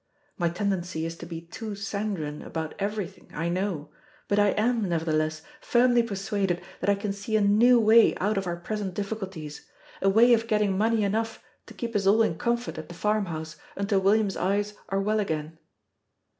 [0.35, 3.91] My tendency is to be too sanguine about everything, I know;
[4.27, 8.47] but I am, nevertheless, firmly persuaded that I can see a new way out of
[8.47, 9.69] our present difficulties
[10.01, 13.57] a way of getting money enough to keep us all in comfort at the farmhouse
[13.75, 15.59] until William's eyes are well again.